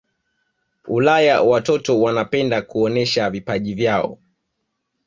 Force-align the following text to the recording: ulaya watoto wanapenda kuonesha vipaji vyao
ulaya 0.87 1.41
watoto 1.41 2.01
wanapenda 2.01 2.61
kuonesha 2.61 3.29
vipaji 3.29 3.73
vyao 3.73 4.17